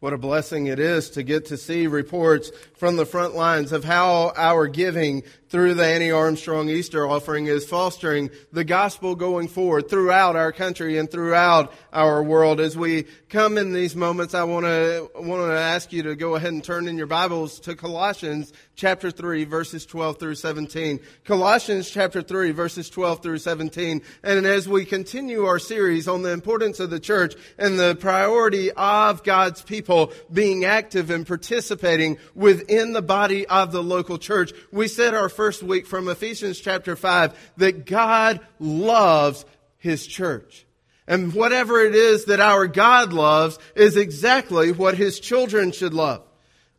[0.00, 3.84] What a blessing it is to get to see reports from the front lines of
[3.84, 9.90] how our giving through the Annie Armstrong Easter offering is fostering the gospel going forward
[9.90, 12.60] throughout our country and throughout our world.
[12.60, 16.36] As we come in these moments, I want to want to ask you to go
[16.36, 21.00] ahead and turn in your Bibles to Colossians chapter 3 verses 12 through 17.
[21.24, 24.02] Colossians chapter 3 verses 12 through 17.
[24.22, 28.70] And as we continue our series on the importance of the church and the priority
[28.70, 34.86] of God's people being active and participating within the body of the local church, we
[34.86, 39.46] said our first week from Ephesians chapter 5 that God loves
[39.78, 40.66] His church.
[41.06, 46.22] And whatever it is that our God loves is exactly what His children should love.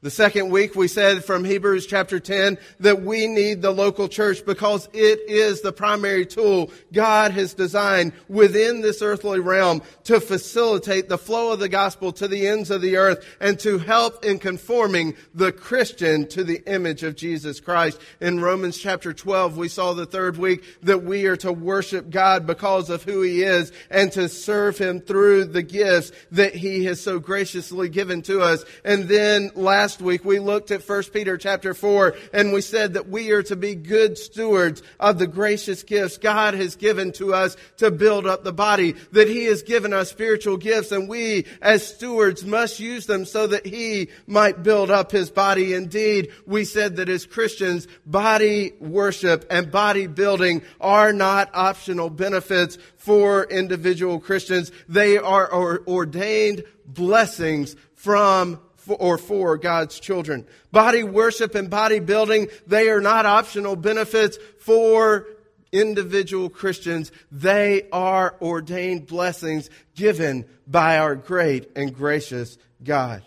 [0.03, 4.43] The second week we said from Hebrews chapter 10 that we need the local church
[4.43, 11.07] because it is the primary tool God has designed within this earthly realm to facilitate
[11.07, 14.39] the flow of the gospel to the ends of the earth and to help in
[14.39, 18.01] conforming the Christian to the image of Jesus Christ.
[18.19, 22.47] In Romans chapter 12 we saw the third week that we are to worship God
[22.47, 26.99] because of who He is and to serve Him through the gifts that He has
[26.99, 28.65] so graciously given to us.
[28.83, 32.93] And then last last week we looked at 1 Peter chapter 4 and we said
[32.93, 37.33] that we are to be good stewards of the gracious gifts God has given to
[37.33, 41.45] us to build up the body, that He has given us spiritual gifts and we
[41.61, 45.73] as stewards must use them so that He might build up His body.
[45.73, 52.77] Indeed, we said that as Christians, body worship and body building are not optional benefits
[52.95, 54.71] for individual Christians.
[54.87, 60.45] They are ordained blessings from or for God's children.
[60.71, 65.27] Body worship and body building, they are not optional benefits for
[65.71, 67.11] individual Christians.
[67.31, 73.23] They are ordained blessings given by our great and gracious God.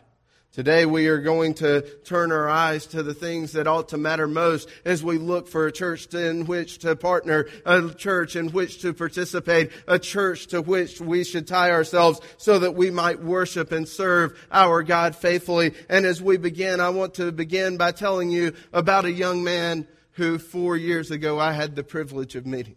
[0.54, 4.28] Today we are going to turn our eyes to the things that ought to matter
[4.28, 8.80] most as we look for a church in which to partner, a church in which
[8.82, 13.72] to participate, a church to which we should tie ourselves so that we might worship
[13.72, 15.74] and serve our God faithfully.
[15.88, 19.88] And as we begin, I want to begin by telling you about a young man
[20.12, 22.76] who four years ago I had the privilege of meeting.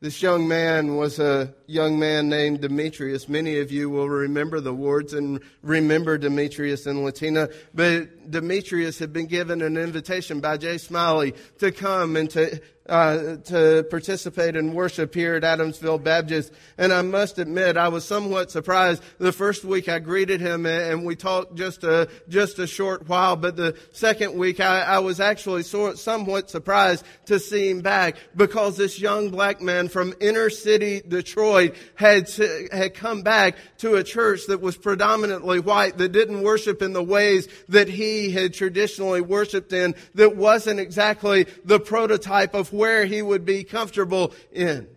[0.00, 3.28] This young man was a young man named Demetrius.
[3.28, 7.48] Many of you will remember the words and remember Demetrius and Latina.
[7.74, 13.36] But Demetrius had been given an invitation by Jay Smiley to come and to uh,
[13.36, 16.52] to participate in worship here at Adamsville Baptist.
[16.76, 19.02] And I must admit, I was somewhat surprised.
[19.18, 23.36] The first week I greeted him and we talked just a, just a short while,
[23.36, 28.16] but the second week I, I was actually sort, somewhat surprised to see him back
[28.34, 32.30] because this young black man from inner city Detroit had,
[32.72, 37.02] had come back to a church that was predominantly white, that didn't worship in the
[37.02, 43.20] ways that he had traditionally worshiped in, that wasn't exactly the prototype of where he
[43.20, 44.88] would be comfortable in.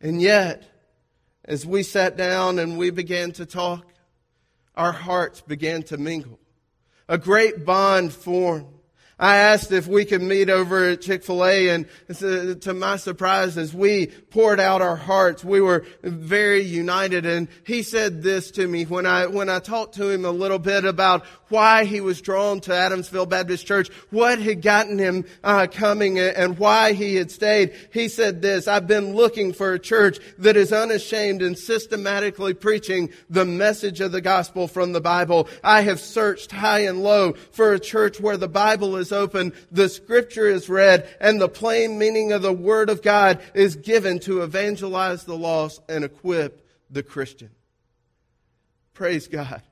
[0.00, 0.62] And yet,
[1.44, 3.86] as we sat down and we began to talk,
[4.76, 6.38] our hearts began to mingle.
[7.08, 8.66] A great bond formed.
[9.18, 13.72] I asked if we could meet over at Chick-fil-A and uh, to my surprise, as
[13.72, 17.24] we poured out our hearts, we were very united.
[17.24, 20.58] And he said this to me when I, when I talked to him a little
[20.58, 25.66] bit about why he was drawn to Adamsville Baptist Church, what had gotten him uh,
[25.70, 27.74] coming and why he had stayed.
[27.92, 33.10] He said this, I've been looking for a church that is unashamed and systematically preaching
[33.30, 35.48] the message of the gospel from the Bible.
[35.62, 39.88] I have searched high and low for a church where the Bible is open, the
[39.88, 44.42] scripture is read, and the plain meaning of the word of God is given to
[44.42, 47.50] evangelize the lost and equip the Christian.
[48.94, 49.62] Praise God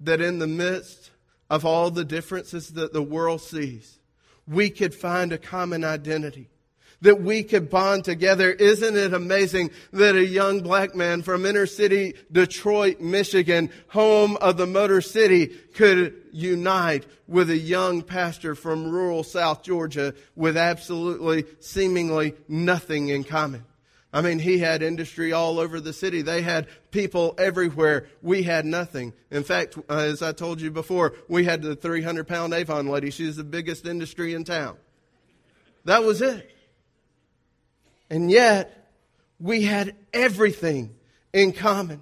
[0.00, 1.10] that in the midst
[1.50, 3.98] of all the differences that the world sees,
[4.46, 6.48] we could find a common identity.
[7.00, 8.50] That we could bond together.
[8.50, 14.56] Isn't it amazing that a young black man from inner city Detroit, Michigan, home of
[14.56, 21.44] the Motor City, could unite with a young pastor from rural South Georgia with absolutely,
[21.60, 23.64] seemingly nothing in common?
[24.14, 26.22] I mean, he had industry all over the city.
[26.22, 28.06] They had people everywhere.
[28.22, 29.12] We had nothing.
[29.32, 33.10] In fact, uh, as I told you before, we had the 300 pound Avon lady.
[33.10, 34.76] She's the biggest industry in town.
[35.84, 36.48] That was it.
[38.08, 38.88] And yet,
[39.40, 40.94] we had everything
[41.32, 42.00] in common.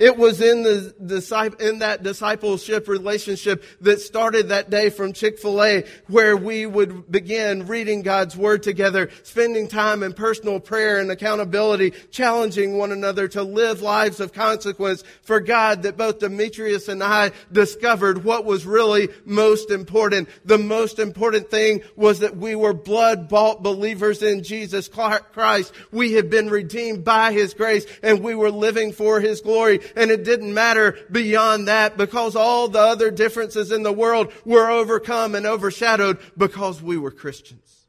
[0.00, 6.38] It was in the in that discipleship relationship that started that day from Chick-fil-A where
[6.38, 12.78] we would begin reading God's Word together, spending time in personal prayer and accountability, challenging
[12.78, 18.24] one another to live lives of consequence for God that both Demetrius and I discovered
[18.24, 20.30] what was really most important.
[20.46, 25.74] The most important thing was that we were blood bought believers in Jesus Christ.
[25.92, 29.80] We had been redeemed by His grace and we were living for His glory.
[29.96, 34.70] And it didn't matter beyond that because all the other differences in the world were
[34.70, 37.86] overcome and overshadowed because we were Christians.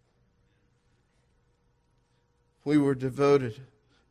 [2.63, 3.59] We were devoted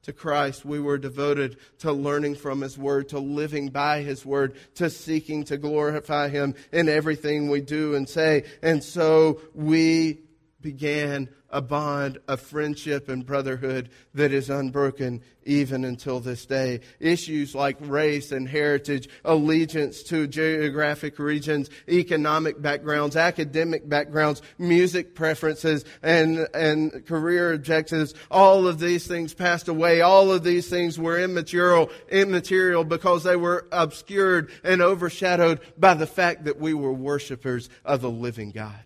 [0.03, 0.65] to Christ.
[0.65, 5.45] We were devoted to learning from His Word, to living by His Word, to seeking
[5.45, 8.45] to glorify Him in everything we do and say.
[8.63, 10.21] And so we
[10.63, 16.81] began a bond of friendship and brotherhood that is unbroken even until this day.
[17.01, 25.85] Issues like race and heritage, allegiance to geographic regions, economic backgrounds, academic backgrounds, music preferences,
[26.03, 30.03] and, and career objectives, all of these things passed away.
[30.03, 36.07] All of these things were immaterial, immaterial because they were obscured and overshadowed by the
[36.07, 38.85] fact that we were worshipers of the living God.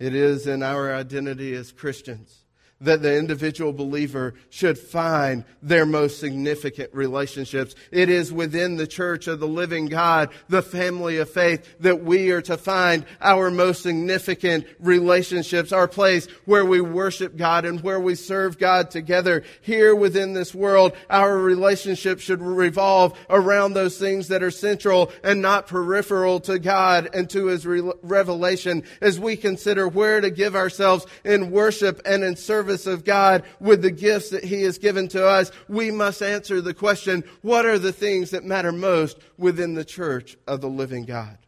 [0.00, 2.39] It is in our identity as Christians
[2.80, 7.74] that the individual believer should find their most significant relationships.
[7.90, 12.30] It is within the church of the living God, the family of faith, that we
[12.30, 18.00] are to find our most significant relationships, our place where we worship God and where
[18.00, 19.44] we serve God together.
[19.60, 25.42] Here within this world, our relationship should revolve around those things that are central and
[25.42, 31.06] not peripheral to God and to His revelation as we consider where to give ourselves
[31.24, 35.08] in worship and in service service of God with the gifts that He has given
[35.08, 39.74] to us, we must answer the question, what are the things that matter most within
[39.74, 41.38] the church of the living God?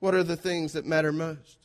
[0.00, 1.58] What are the things that matter most?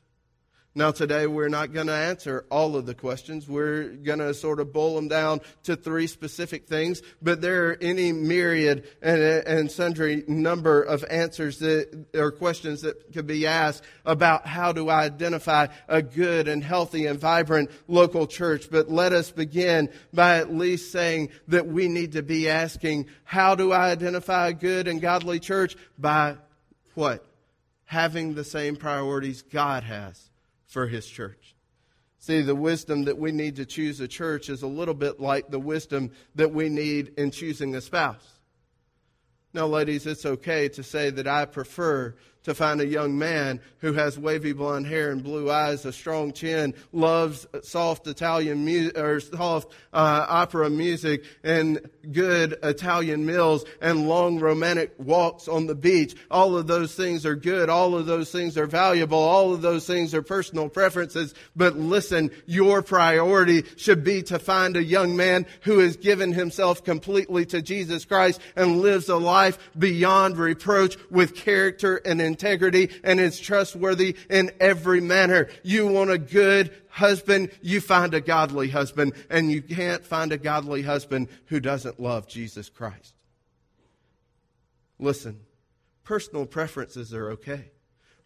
[0.78, 3.50] Now, today we're not going to answer all of the questions.
[3.50, 7.78] We're going to sort of boil them down to three specific things, but there are
[7.82, 13.84] any myriad and, and sundry number of answers that, or questions that could be asked
[14.06, 18.70] about how do I identify a good and healthy and vibrant local church.
[18.70, 23.56] But let us begin by at least saying that we need to be asking, how
[23.56, 25.76] do I identify a good and godly church?
[25.98, 26.36] By
[26.94, 27.26] what?
[27.86, 30.27] Having the same priorities God has
[30.68, 31.56] for his church.
[32.19, 35.50] See, the wisdom that we need to choose a church is a little bit like
[35.50, 38.40] the wisdom that we need in choosing a spouse.
[39.54, 42.16] Now, ladies, it's okay to say that I prefer
[42.48, 46.32] to find a young man who has wavy blonde hair and blue eyes, a strong
[46.32, 54.08] chin, loves soft Italian music or soft uh, opera music, and good Italian meals and
[54.08, 56.16] long romantic walks on the beach.
[56.32, 57.70] All of those things are good.
[57.70, 59.18] All of those things are valuable.
[59.18, 61.34] All of those things are personal preferences.
[61.54, 66.86] But listen, your priority should be to find a young man who has given himself
[66.86, 72.89] completely to Jesus Christ and lives a life beyond reproach with character and integrity integrity
[73.04, 75.50] and is trustworthy in every manner.
[75.63, 80.38] You want a good husband, you find a godly husband, and you can't find a
[80.38, 83.16] godly husband who doesn't love Jesus Christ.
[85.00, 85.39] Listen,
[86.04, 87.72] personal preferences are okay,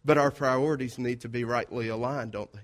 [0.04, 2.60] but our priorities need to be rightly aligned, don't they?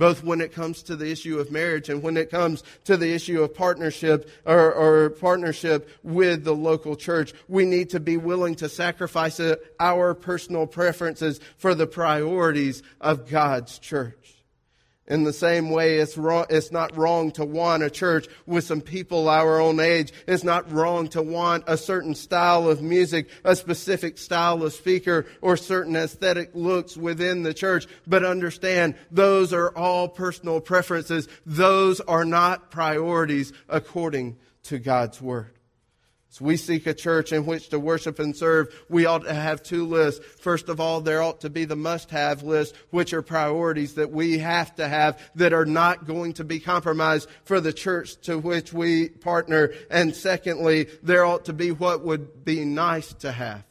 [0.00, 3.12] Both when it comes to the issue of marriage and when it comes to the
[3.12, 7.34] issue of partnership or, or, partnership with the local church.
[7.48, 13.28] We need to be willing to sacrifice uh, our personal preferences for the priorities of
[13.28, 14.39] God's church.
[15.10, 18.80] In the same way, it's, wrong, it's not wrong to want a church with some
[18.80, 20.12] people our own age.
[20.28, 25.26] It's not wrong to want a certain style of music, a specific style of speaker,
[25.42, 27.88] or certain aesthetic looks within the church.
[28.06, 31.26] But understand, those are all personal preferences.
[31.44, 35.59] Those are not priorities according to God's Word.
[36.30, 39.64] As we seek a church in which to worship and serve, we ought to have
[39.64, 40.24] two lists.
[40.38, 44.12] First of all, there ought to be the must have list, which are priorities that
[44.12, 48.38] we have to have that are not going to be compromised for the church to
[48.38, 49.72] which we partner.
[49.90, 53.64] And secondly, there ought to be what would be nice to have.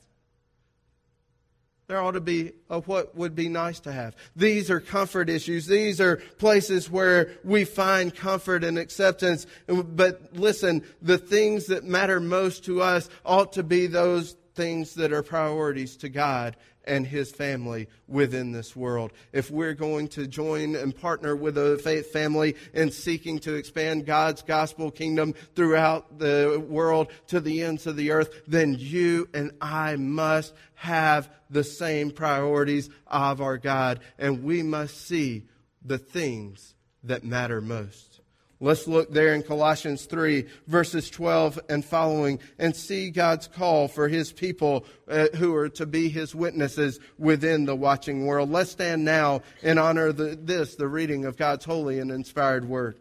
[1.89, 4.15] There ought to be a what would be nice to have.
[4.35, 5.65] These are comfort issues.
[5.65, 9.47] These are places where we find comfort and acceptance.
[9.65, 15.11] But listen, the things that matter most to us ought to be those things that
[15.11, 16.55] are priorities to God
[16.85, 19.11] and his family within this world.
[19.31, 24.05] If we're going to join and partner with a faith family in seeking to expand
[24.05, 29.51] God's gospel kingdom throughout the world to the ends of the earth, then you and
[29.61, 35.45] I must have the same priorities of our God, and we must see
[35.83, 38.21] the things that matter most.
[38.61, 44.09] Let's look there in Colossians 3, verses 12 and following, and see God's call for
[44.09, 48.51] his people uh, who are to be his witnesses within the watching world.
[48.51, 52.99] Let's stand now and honor the, this, the reading of God's holy and inspired word.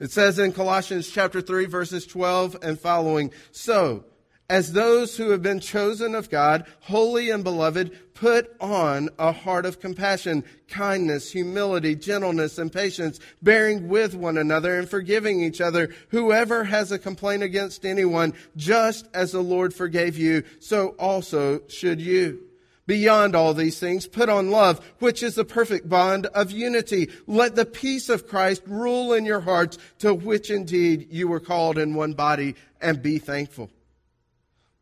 [0.00, 4.04] It says in Colossians chapter 3, verses 12 and following, So,
[4.50, 9.64] as those who have been chosen of God, holy and beloved, put on a heart
[9.64, 15.94] of compassion, kindness, humility, gentleness, and patience, bearing with one another and forgiving each other.
[16.10, 22.00] Whoever has a complaint against anyone, just as the Lord forgave you, so also should
[22.00, 22.42] you.
[22.86, 27.10] Beyond all these things, put on love, which is the perfect bond of unity.
[27.26, 31.78] Let the peace of Christ rule in your hearts, to which indeed you were called
[31.78, 33.70] in one body, and be thankful.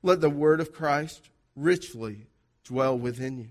[0.03, 2.27] Let the word of Christ richly
[2.65, 3.49] dwell within you.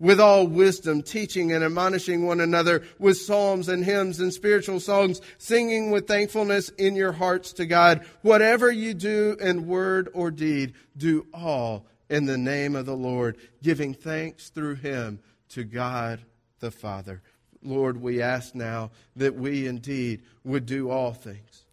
[0.00, 5.20] With all wisdom, teaching and admonishing one another with psalms and hymns and spiritual songs,
[5.38, 8.04] singing with thankfulness in your hearts to God.
[8.22, 13.38] Whatever you do in word or deed, do all in the name of the Lord,
[13.62, 16.20] giving thanks through him to God
[16.58, 17.22] the Father.
[17.62, 21.64] Lord, we ask now that we indeed would do all things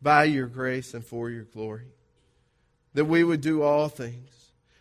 [0.00, 1.93] by your grace and for your glory
[2.94, 4.30] that we would do all things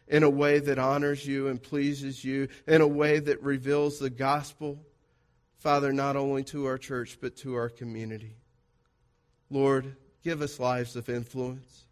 [0.07, 4.09] in a way that honors you and pleases you, in a way that reveals the
[4.09, 4.79] gospel,
[5.57, 8.35] Father, not only to our church, but to our community.
[9.49, 11.85] Lord, give us lives of influence.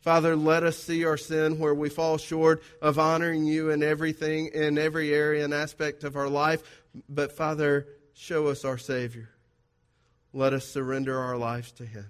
[0.00, 4.48] Father, let us see our sin where we fall short of honoring you in everything,
[4.48, 6.62] in every area and aspect of our life.
[7.08, 9.30] But Father, show us our Savior.
[10.32, 12.06] Let us surrender our lives to Him.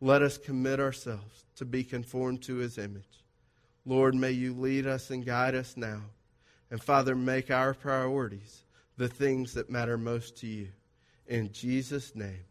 [0.00, 3.24] Let us commit ourselves to be conformed to his image.
[3.84, 6.02] Lord, may you lead us and guide us now.
[6.70, 8.64] And Father, make our priorities
[8.96, 10.68] the things that matter most to you.
[11.26, 12.44] In Jesus' name,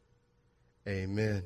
[0.88, 1.44] amen.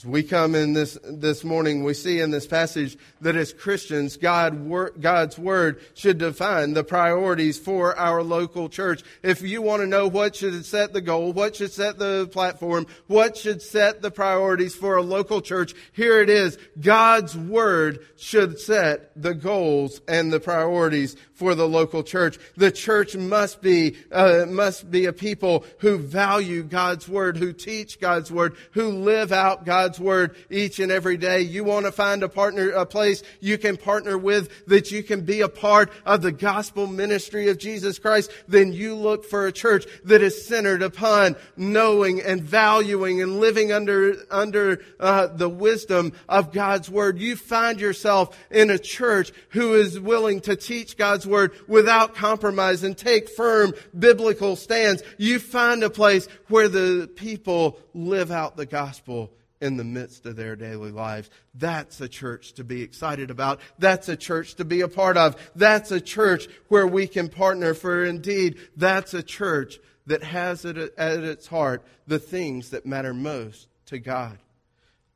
[0.00, 4.16] As we come in this, this morning, we see in this passage that as Christians,
[4.16, 9.02] God, God's Word should define the priorities for our local church.
[9.22, 12.86] If you want to know what should set the goal, what should set the platform,
[13.08, 16.56] what should set the priorities for a local church, here it is.
[16.80, 22.38] God's Word should set the goals and the priorities for the local church.
[22.56, 28.00] The church must be, uh, must be a people who value God's Word, who teach
[28.00, 31.40] God's Word, who live out God's God's Word each and every day.
[31.40, 35.22] You want to find a partner, a place you can partner with that you can
[35.22, 39.52] be a part of the gospel ministry of Jesus Christ, then you look for a
[39.52, 46.12] church that is centered upon knowing and valuing and living under, under uh, the wisdom
[46.28, 47.18] of God's Word.
[47.18, 52.84] You find yourself in a church who is willing to teach God's Word without compromise
[52.84, 55.02] and take firm biblical stands.
[55.18, 60.36] You find a place where the people live out the gospel in the midst of
[60.36, 61.30] their daily lives.
[61.54, 63.60] That's a church to be excited about.
[63.78, 65.36] That's a church to be a part of.
[65.54, 70.76] That's a church where we can partner for indeed, that's a church that has at
[70.98, 74.38] its heart the things that matter most to God.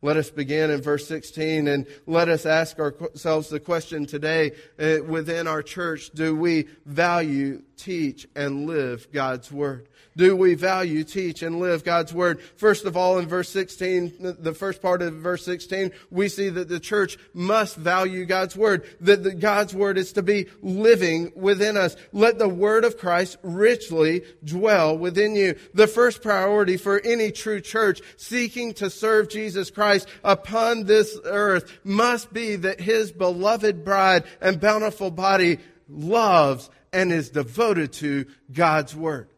[0.02, 4.98] Let us begin in verse 16 and let us ask ourselves the question today uh,
[5.02, 9.88] within our church, do we value, teach, and live God's Word?
[10.16, 12.40] do we value, teach, and live God's Word?
[12.56, 16.68] First of all, in verse 16, the first part of verse 16, we see that
[16.68, 21.96] the church must value God's Word, that God's Word is to be living within us.
[22.12, 25.56] Let the Word of Christ richly dwell within you.
[25.74, 31.72] The first priority for any true church seeking to serve Jesus Christ upon this earth
[31.82, 38.94] must be that His beloved bride and bountiful body loves and is devoted to God's
[38.94, 39.28] Word.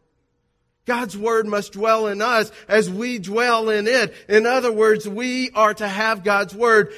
[0.87, 4.13] God's word must dwell in us as we dwell in it.
[4.29, 6.93] In other words, we are to have God's word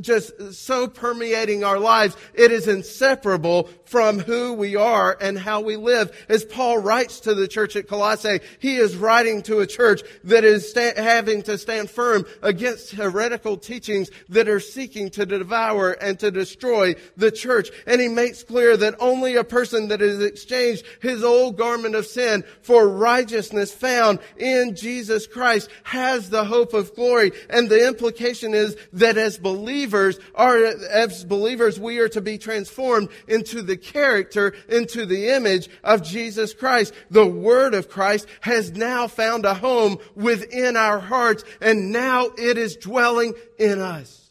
[0.00, 2.16] just so permeating our lives.
[2.32, 6.10] It is inseparable from who we are and how we live.
[6.28, 10.44] As Paul writes to the church at Colossae, he is writing to a church that
[10.44, 16.18] is sta- having to stand firm against heretical teachings that are seeking to devour and
[16.20, 17.70] to destroy the church.
[17.86, 22.06] And he makes clear that only a person that has exchanged his old garment of
[22.06, 27.32] sin for right righteousness found in Jesus Christ has the hope of glory.
[27.50, 33.08] And the implication is that as believers, are, as believers, we are to be transformed
[33.26, 36.94] into the character, into the image of Jesus Christ.
[37.10, 42.56] The Word of Christ has now found a home within our hearts and now it
[42.56, 44.30] is dwelling in us.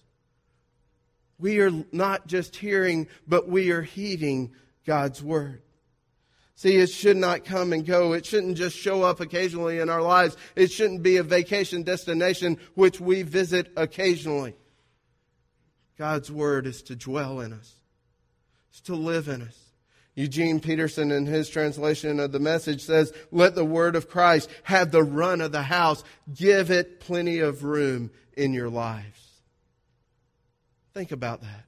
[1.39, 4.53] We are not just hearing, but we are heeding
[4.85, 5.61] God's Word.
[6.57, 8.13] See, it should not come and go.
[8.13, 10.35] It shouldn't just show up occasionally in our lives.
[10.55, 14.55] It shouldn't be a vacation destination which we visit occasionally.
[15.99, 17.75] God's Word is to dwell in us,
[18.71, 19.55] it's to live in us.
[20.15, 24.89] Eugene Peterson, in his translation of the message, says, Let the word of Christ have
[24.89, 26.03] the run of the house.
[26.33, 29.27] Give it plenty of room in your lives.
[30.95, 31.65] Think about that.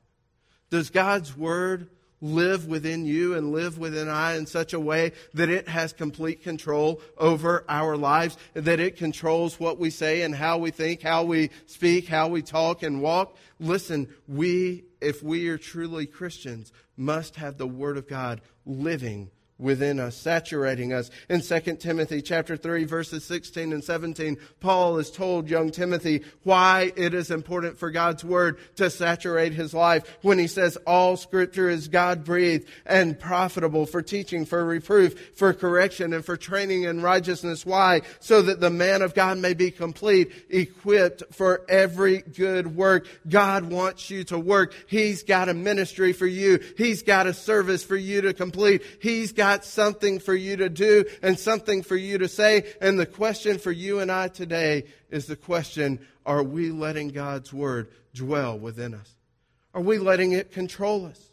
[0.72, 5.50] Does God's word live within you and live within I in such a way that
[5.50, 10.58] it has complete control over our lives, that it controls what we say and how
[10.58, 13.36] we think, how we speak, how we talk and walk.
[13.60, 20.00] Listen, we, if we are truly Christians, must have the Word of God living within
[20.00, 21.12] us, saturating us.
[21.28, 26.94] In 2 Timothy chapter 3 verses 16 and 17, Paul has told young Timothy why
[26.96, 31.70] it is important for God's word to saturate his life when he says all scripture
[31.70, 37.02] is God breathed and profitable for teaching, for reproof, for correction, and for training in
[37.02, 37.66] righteousness.
[37.66, 38.02] Why?
[38.22, 43.08] So that the man of God may be complete, equipped for every good work.
[43.28, 44.74] God wants you to work.
[44.88, 46.60] He's got a ministry for you.
[46.78, 48.84] He's got a service for you to complete.
[49.02, 52.72] He's got got something for you to do and something for you to say.
[52.82, 57.52] And the question for you and I today is the question, are we letting God's
[57.52, 59.10] word dwell within us?
[59.74, 61.29] Are we letting it control us?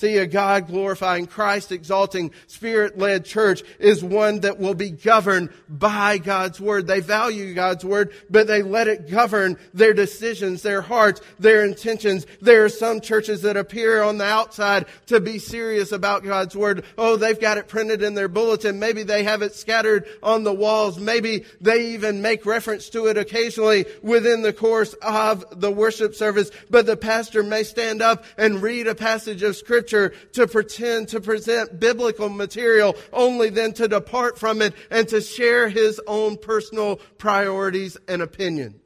[0.00, 5.50] See, a God glorifying, Christ exalting, spirit led church is one that will be governed
[5.68, 6.86] by God's word.
[6.86, 12.26] They value God's word, but they let it govern their decisions, their hearts, their intentions.
[12.40, 16.86] There are some churches that appear on the outside to be serious about God's word.
[16.96, 18.78] Oh, they've got it printed in their bulletin.
[18.78, 20.98] Maybe they have it scattered on the walls.
[20.98, 26.50] Maybe they even make reference to it occasionally within the course of the worship service.
[26.70, 31.08] But the pastor may stand up and read a passage of scripture scripture to pretend
[31.08, 36.36] to present biblical material only then to depart from it and to share his own
[36.36, 38.76] personal priorities and opinions.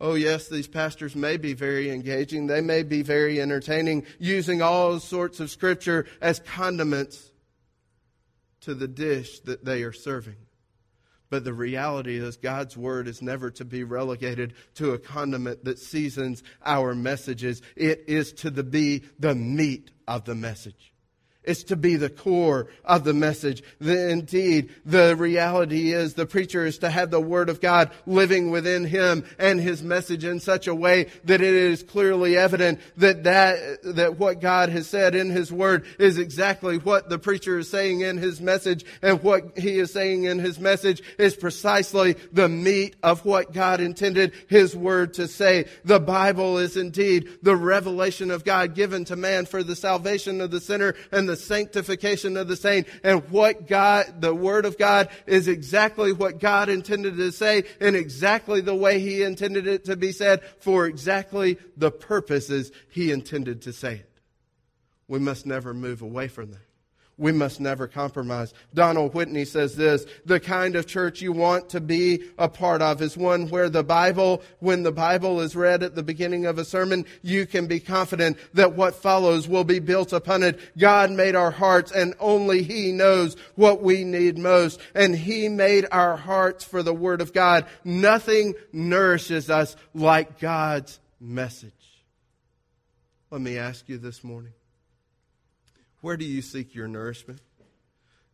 [0.00, 2.46] Oh, yes, these pastors may be very engaging.
[2.46, 7.30] They may be very entertaining, using all sorts of scripture as condiments
[8.62, 10.36] to the dish that they are serving.
[11.34, 15.80] But the reality is, God's word is never to be relegated to a condiment that
[15.80, 17.60] seasons our messages.
[17.74, 20.93] It is to the, be the meat of the message.
[21.44, 23.62] It's to be the core of the message.
[23.78, 28.50] The, indeed, the reality is the preacher is to have the Word of God living
[28.50, 33.24] within him and his message in such a way that it is clearly evident that
[33.24, 37.70] that, that what God has said in his Word is exactly what the preacher is
[37.70, 42.48] saying in his message and what he is saying in his message is precisely the
[42.48, 45.66] meat of what God intended his Word to say.
[45.84, 50.50] The Bible is indeed the revelation of God given to man for the salvation of
[50.50, 52.86] the sinner and the the sanctification of the saint.
[53.02, 57.94] And what God, the Word of God is exactly what God intended to say in
[57.94, 63.62] exactly the way He intended it to be said for exactly the purposes He intended
[63.62, 64.10] to say it.
[65.08, 66.63] We must never move away from that
[67.16, 68.52] we must never compromise.
[68.72, 73.00] Donald Whitney says this, the kind of church you want to be a part of
[73.00, 76.64] is one where the Bible, when the Bible is read at the beginning of a
[76.64, 80.58] sermon, you can be confident that what follows will be built upon it.
[80.76, 84.80] God made our hearts and only He knows what we need most.
[84.94, 87.66] And He made our hearts for the Word of God.
[87.84, 91.72] Nothing nourishes us like God's message.
[93.30, 94.52] Let me ask you this morning.
[96.04, 97.40] Where do you seek your nourishment?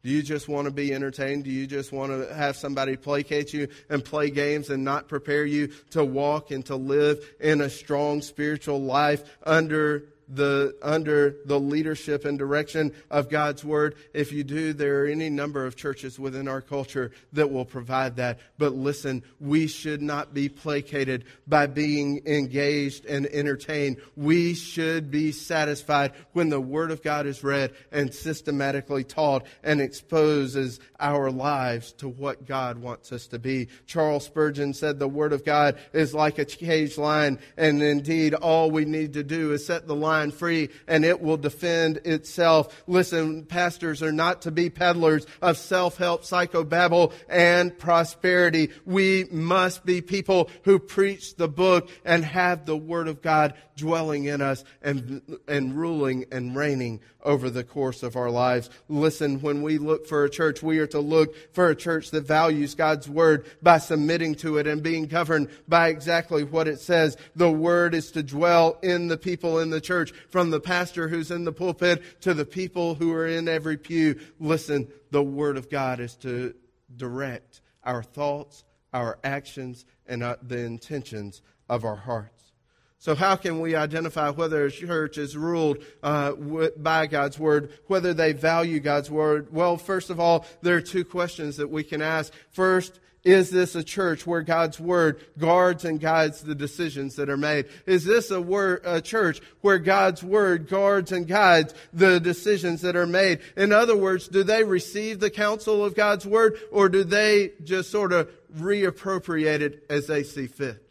[0.03, 1.45] Do you just want to be entertained?
[1.45, 5.45] Do you just want to have somebody placate you and play games and not prepare
[5.45, 11.59] you to walk and to live in a strong spiritual life under the, under the
[11.59, 13.97] leadership and direction of God's Word.
[14.15, 18.17] If you do, there are any number of churches within our culture that will provide
[18.17, 18.39] that.
[18.59, 23.99] But listen, we should not be placated by being engaged and entertained.
[24.17, 29.81] We should be satisfied when the Word of God is read and systematically taught and
[29.81, 33.69] exposes our lives to what God wants us to be.
[33.87, 38.71] Charles Spurgeon said the Word of God is like a caged lion, and indeed all
[38.71, 42.83] we need to do is set the line mind free and it will defend itself.
[42.87, 48.71] Listen, pastors are not to be peddlers of self-help, psychobabble, and prosperity.
[48.85, 54.25] We must be people who preach the book and have the Word of God dwelling
[54.27, 58.69] in us and, and ruling and reigning over the course of our lives.
[58.89, 62.27] Listen, when we look for a church, we are to look for a church that
[62.27, 67.17] values God's Word by submitting to it and being governed by exactly what it says.
[67.37, 71.31] The Word is to dwell in the people in the church, from the pastor who's
[71.31, 74.19] in the pulpit to the people who are in every pew.
[74.39, 76.55] Listen, the Word of God is to
[76.97, 82.53] direct our thoughts, our actions, and uh, the intentions of our hearts.
[82.99, 86.33] So, how can we identify whether a church is ruled uh,
[86.77, 89.51] by God's Word, whether they value God's Word?
[89.51, 92.31] Well, first of all, there are two questions that we can ask.
[92.51, 97.37] First, is this a church where God's Word guards and guides the decisions that are
[97.37, 97.67] made?
[97.87, 102.97] Is this a, word, a church where God's Word guards and guides the decisions that
[102.97, 103.41] are made?
[103.57, 107.91] In other words, do they receive the counsel of God's Word or do they just
[107.91, 110.83] sort of reappropriate it as they see fit?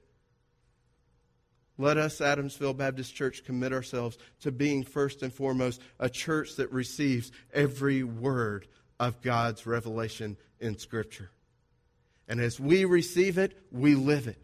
[1.79, 6.71] Let us, Adamsville Baptist Church, commit ourselves to being first and foremost a church that
[6.73, 8.67] receives every word
[8.99, 11.31] of God's revelation in Scripture.
[12.29, 14.37] And as we receive it, we live it.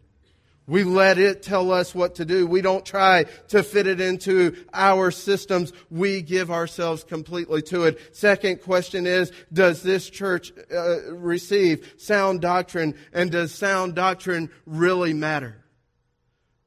[0.66, 2.44] We let it tell us what to do.
[2.44, 5.72] We don't try to fit it into our systems.
[5.90, 8.16] We give ourselves completely to it.
[8.16, 12.96] Second question is, does this church uh, receive sound doctrine?
[13.12, 15.56] And does sound doctrine really matter?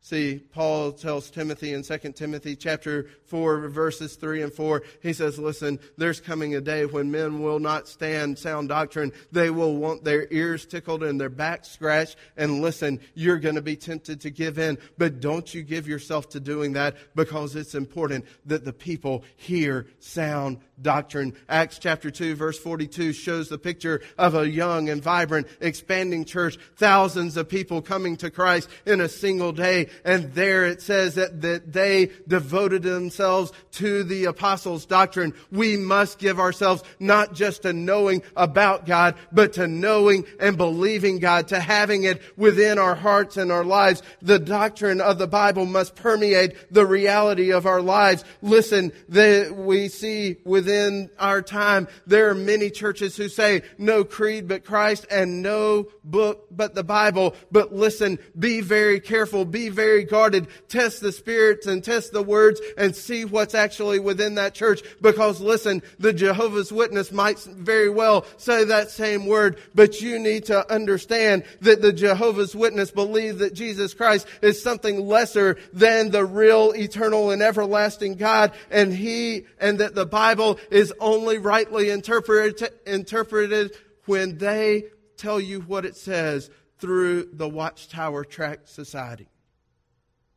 [0.10, 5.38] See, Paul tells Timothy in 2 Timothy chapter 4 verses 3 and 4, he says,
[5.38, 9.12] listen, there's coming a day when men will not stand sound doctrine.
[9.32, 13.62] They will want their ears tickled and their backs scratched and listen, you're going to
[13.62, 17.76] be tempted to give in, but don't you give yourself to doing that because it's
[17.76, 21.36] important that the people hear sound doctrine.
[21.48, 26.58] Acts chapter 2 verse 42 shows the picture of a young and vibrant expanding church,
[26.78, 31.42] thousands of people coming to Christ in a single day and there it says that,
[31.42, 35.34] that they devoted themselves to the apostles' doctrine.
[35.52, 41.20] We must give ourselves not just to knowing about God, but to knowing and believing
[41.20, 44.02] God, to having it within our hearts and our lives.
[44.22, 48.24] The doctrine of the Bible must permeate the reality of our lives.
[48.42, 54.66] Listen, we see within our time, there are many churches who say no creed but
[54.66, 57.36] Christ and no book but the Bible.
[57.52, 60.48] But listen, be very careful, be very very guarded.
[60.68, 64.82] Test the spirits and test the words and see what's actually within that church.
[65.02, 70.46] Because listen, the Jehovah's Witness might very well say that same word, but you need
[70.46, 76.24] to understand that the Jehovah's Witness believe that Jesus Christ is something lesser than the
[76.24, 82.72] real, eternal, and everlasting God, and He, and that the Bible is only rightly interpreted,
[82.86, 83.76] interpreted
[84.06, 84.84] when they
[85.18, 89.28] tell you what it says through the Watchtower Tract Society.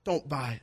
[0.05, 0.63] Don't buy it.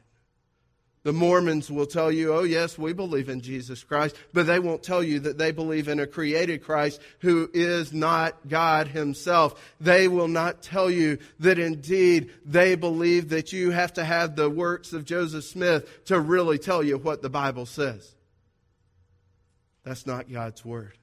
[1.04, 4.84] The Mormons will tell you, oh, yes, we believe in Jesus Christ, but they won't
[4.84, 9.74] tell you that they believe in a created Christ who is not God Himself.
[9.80, 14.50] They will not tell you that indeed they believe that you have to have the
[14.50, 18.14] works of Joseph Smith to really tell you what the Bible says.
[19.86, 20.99] That's not God's Word.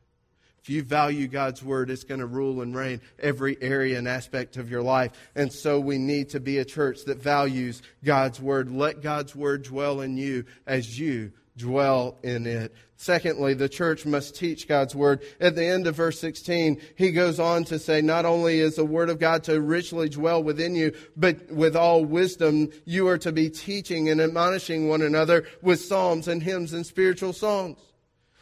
[0.66, 4.56] If you value God's word, it's going to rule and reign every area and aspect
[4.56, 5.12] of your life.
[5.36, 8.68] And so we need to be a church that values God's word.
[8.68, 12.74] Let God's word dwell in you as you dwell in it.
[12.96, 15.22] Secondly, the church must teach God's word.
[15.40, 18.84] At the end of verse 16, he goes on to say, not only is the
[18.84, 23.30] word of God to richly dwell within you, but with all wisdom, you are to
[23.30, 27.78] be teaching and admonishing one another with psalms and hymns and spiritual songs.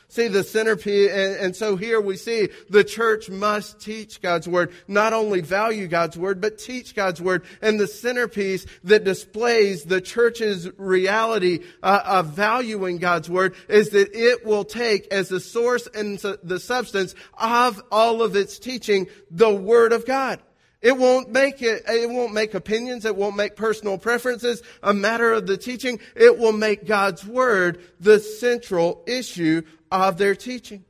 [0.09, 4.73] See the centerpiece, and, and, so here we see the church must teach God's word,
[4.87, 7.43] not only value God's word, but teach God's word.
[7.61, 14.15] And the centerpiece that displays the church's reality uh, of valuing God's word is that
[14.15, 19.53] it will take as the source and the substance of all of its teaching the
[19.53, 20.41] word of God.
[20.85, 23.07] It won't make it, it won't make opinions.
[23.07, 25.99] It won't make personal preferences a matter of the teaching.
[26.15, 30.85] It will make God's word the central issue of their teaching.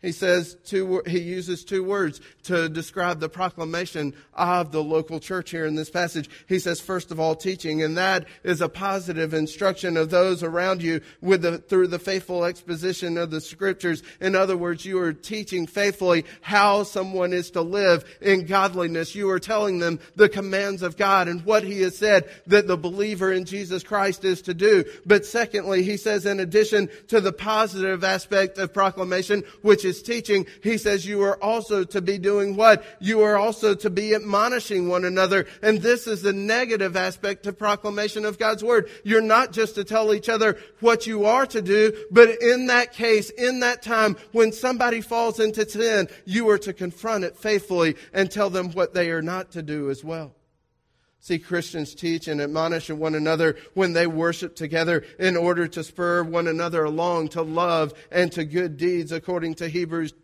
[0.00, 5.50] He says two, he uses two words to describe the proclamation of the local church
[5.50, 6.30] here in this passage.
[6.46, 10.82] He says, first of all, teaching, and that is a positive instruction of those around
[10.82, 14.04] you with the, through the faithful exposition of the scriptures.
[14.20, 19.16] In other words, you are teaching faithfully how someone is to live in godliness.
[19.16, 22.76] You are telling them the commands of God and what he has said that the
[22.76, 24.84] believer in Jesus Christ is to do.
[25.04, 30.78] But secondly, he says, in addition to the positive aspect of proclamation, which teaching, he
[30.78, 32.84] says you are also to be doing what?
[33.00, 35.46] You are also to be admonishing one another.
[35.62, 38.88] And this is the negative aspect to proclamation of God's word.
[39.04, 42.92] You're not just to tell each other what you are to do, but in that
[42.92, 47.96] case, in that time, when somebody falls into sin, you are to confront it faithfully
[48.12, 50.34] and tell them what they are not to do as well.
[51.20, 56.22] See, Christians teach and admonish one another when they worship together in order to spur
[56.22, 60.14] one another along to love and to good deeds, according to Hebrews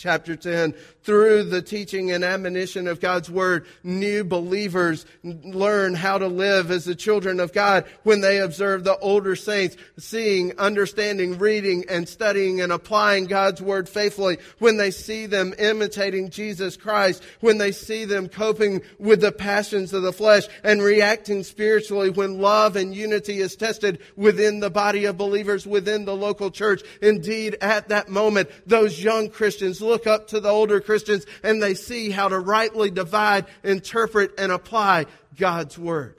[0.00, 6.26] chapter 10 through the teaching and admonition of God's word, new believers learn how to
[6.26, 11.84] live as the children of God when they observe the older saints seeing, understanding, reading,
[11.88, 17.58] and studying and applying God's word faithfully, when they see them imitating Jesus Christ, when
[17.58, 22.76] they see them coping with the passions of the flesh and reacting spiritually when love
[22.76, 26.82] and unity is tested within the body of believers within the local church.
[27.02, 31.74] Indeed, at that moment, those young Christians look up to the older Christians and they
[31.74, 36.16] see how to rightly divide, interpret, and apply God's Word.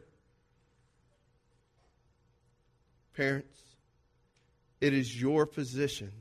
[3.15, 3.59] Parents,
[4.79, 6.11] it is your position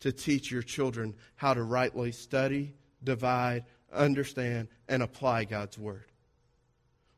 [0.00, 6.04] to teach your children how to rightly study, divide, understand, and apply God's Word.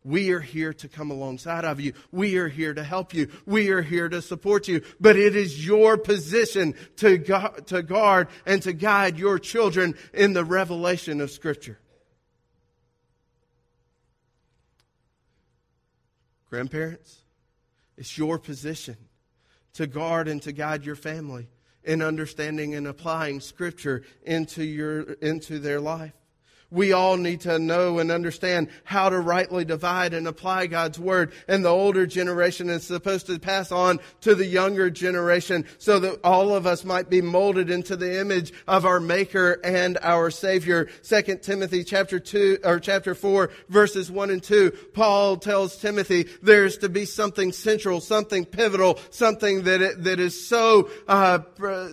[0.08, 1.92] We are here to come alongside of you.
[2.10, 3.28] We are here to help you.
[3.44, 4.80] We are here to support you.
[4.98, 10.32] But it is your position to, gu- to guard and to guide your children in
[10.32, 11.78] the revelation of Scripture.
[16.48, 17.18] Grandparents,
[17.98, 18.96] it's your position
[19.74, 21.50] to guard and to guide your family
[21.84, 26.14] in understanding and applying Scripture into, your, into their life.
[26.70, 31.32] We all need to know and understand how to rightly divide and apply God's word.
[31.48, 36.20] And the older generation is supposed to pass on to the younger generation so that
[36.22, 40.88] all of us might be molded into the image of our maker and our savior.
[41.00, 44.70] Second Timothy chapter two or chapter four verses one and two.
[44.92, 50.46] Paul tells Timothy there's to be something central, something pivotal, something that, it, that is
[50.46, 51.38] so, uh,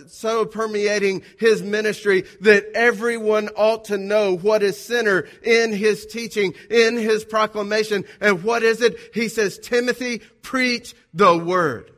[0.08, 6.54] so permeating his ministry that everyone ought to know what is center in his teaching,
[6.68, 8.04] in his proclamation.
[8.20, 8.96] And what is it?
[9.14, 11.90] He says, Timothy, preach the word.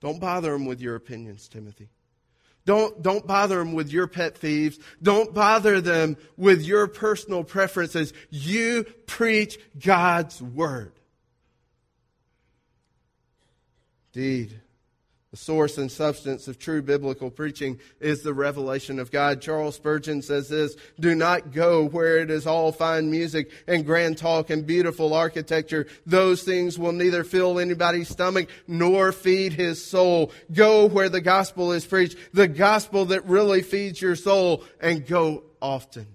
[0.00, 1.90] Don't bother him with your opinions, Timothy.
[2.64, 4.78] Don't, don't bother them with your pet thieves.
[5.02, 8.12] Don't bother them with your personal preferences.
[8.30, 10.92] You preach God's word.
[14.14, 14.60] Indeed.
[15.30, 19.42] The source and substance of true biblical preaching is the revelation of God.
[19.42, 24.16] Charles Spurgeon says this, do not go where it is all fine music and grand
[24.16, 25.86] talk and beautiful architecture.
[26.06, 30.32] Those things will neither fill anybody's stomach nor feed his soul.
[30.50, 35.44] Go where the gospel is preached, the gospel that really feeds your soul, and go
[35.60, 36.06] often.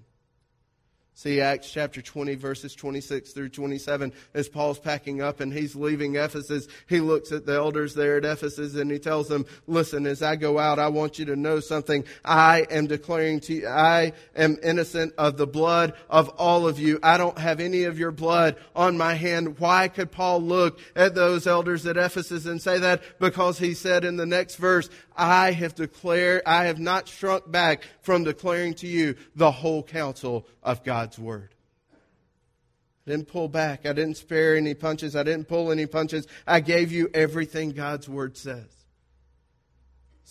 [1.23, 4.11] See Acts chapter 20, verses 26 through 27.
[4.33, 8.25] As Paul's packing up and he's leaving Ephesus, he looks at the elders there at
[8.25, 11.61] Ephesus and he tells them, listen, as I go out, I want you to know
[11.61, 12.03] something.
[12.25, 16.99] I am declaring to you, I am innocent of the blood of all of you.
[17.01, 19.59] I don't have any of your blood on my hand.
[19.59, 23.01] Why could Paul look at those elders at Ephesus and say that?
[23.21, 27.83] Because he said in the next verse, I have declared, I have not shrunk back
[28.01, 31.53] from declaring to you the whole counsel of God's word.
[33.05, 33.85] I didn't pull back.
[33.85, 35.15] I didn't spare any punches.
[35.15, 36.27] I didn't pull any punches.
[36.47, 38.82] I gave you everything God's word says.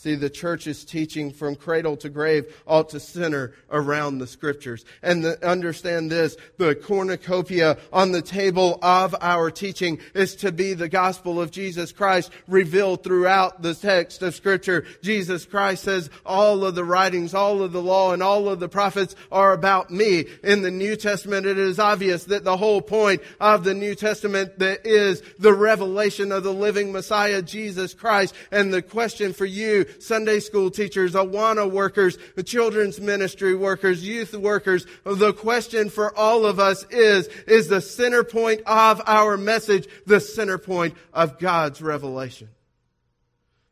[0.02, 4.84] See, the church's teaching from cradle to grave ought to center around the scriptures.
[5.00, 10.74] And the, understand this, the cornucopia on the table of our teaching is to be
[10.74, 14.84] the gospel of Jesus Christ revealed throughout the text of scripture.
[15.02, 18.68] Jesus Christ says all of the writings, all of the law, and all of the
[18.68, 20.24] prophets are about me.
[20.42, 24.58] In the New Testament, it is obvious that the whole point of the New Testament
[24.58, 28.34] that is the revelation of the living Messiah, Jesus Christ.
[28.50, 34.86] And the question for you Sunday school teachers, Awana workers, children's ministry workers, youth workers.
[35.04, 40.20] The question for all of us is, is the center point of our message the
[40.20, 42.48] center point of God's revelation?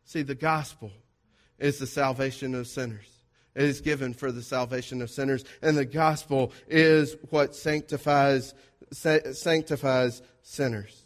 [0.04, 0.90] See, the gospel
[1.58, 3.06] is the salvation of sinners.
[3.54, 5.44] It is given for the salvation of sinners.
[5.62, 8.54] And the gospel is what sanctifies,
[8.92, 10.99] sanctifies sinners.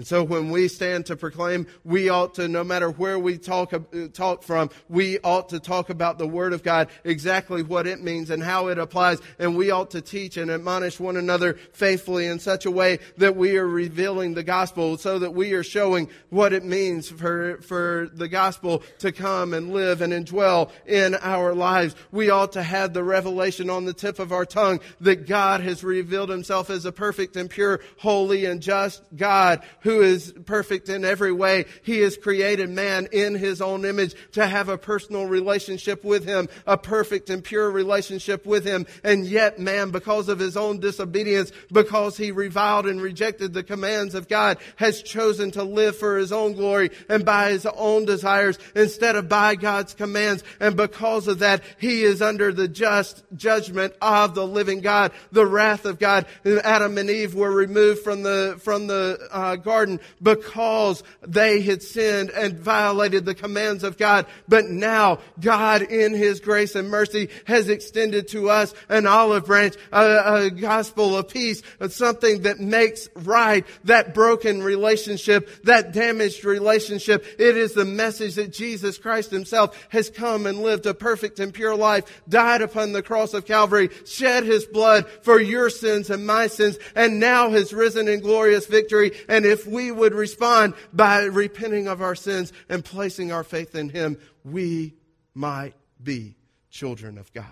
[0.00, 3.74] And so when we stand to proclaim, we ought to, no matter where we talk,
[3.74, 3.80] uh,
[4.14, 8.30] talk from, we ought to talk about the Word of God, exactly what it means
[8.30, 9.18] and how it applies.
[9.38, 13.36] And we ought to teach and admonish one another faithfully in such a way that
[13.36, 18.08] we are revealing the gospel so that we are showing what it means for, for
[18.14, 21.94] the gospel to come and live and indwell in our lives.
[22.10, 25.84] We ought to have the revelation on the tip of our tongue that God has
[25.84, 30.88] revealed himself as a perfect and pure, holy and just God who who is perfect
[30.88, 31.64] in every way.
[31.82, 36.48] He has created man in his own image to have a personal relationship with him,
[36.64, 38.86] a perfect and pure relationship with him.
[39.02, 44.14] And yet man, because of his own disobedience, because he reviled and rejected the commands
[44.14, 48.60] of God, has chosen to live for his own glory and by his own desires
[48.76, 50.44] instead of by God's commands.
[50.60, 55.46] And because of that, he is under the just judgment of the living God, the
[55.46, 56.26] wrath of God.
[56.62, 59.79] Adam and Eve were removed from the, from the uh, garden
[60.22, 64.26] because they had sinned and violated the commands of God.
[64.48, 69.74] But now God in His grace and mercy has extended to us an olive branch,
[69.92, 77.24] a, a gospel of peace, something that makes right that broken relationship, that damaged relationship.
[77.38, 81.52] It is the message that Jesus Christ Himself has come and lived a perfect and
[81.52, 86.26] pure life, died upon the cross of Calvary, shed His blood for your sins and
[86.26, 89.12] my sins, and now has risen in glorious victory.
[89.28, 93.88] And if we would respond by repenting of our sins and placing our faith in
[93.88, 94.94] Him, we
[95.34, 96.36] might be
[96.70, 97.44] children of God.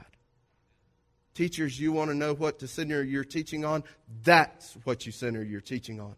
[1.35, 3.85] Teachers, you want to know what to center your teaching on?
[4.25, 6.17] That's what you center your teaching on.